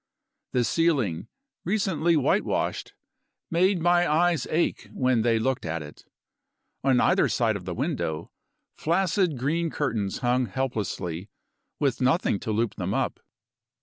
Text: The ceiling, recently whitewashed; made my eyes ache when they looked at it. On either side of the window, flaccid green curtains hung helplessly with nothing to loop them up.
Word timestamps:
The 0.53 0.63
ceiling, 0.63 1.27
recently 1.63 2.17
whitewashed; 2.17 2.95
made 3.51 3.79
my 3.81 4.11
eyes 4.11 4.47
ache 4.49 4.89
when 4.91 5.21
they 5.21 5.37
looked 5.37 5.63
at 5.63 5.83
it. 5.83 6.05
On 6.83 6.99
either 6.99 7.29
side 7.29 7.55
of 7.55 7.65
the 7.65 7.75
window, 7.75 8.31
flaccid 8.75 9.37
green 9.37 9.69
curtains 9.69 10.17
hung 10.17 10.47
helplessly 10.47 11.29
with 11.79 12.01
nothing 12.01 12.39
to 12.39 12.51
loop 12.51 12.77
them 12.77 12.95
up. 12.95 13.19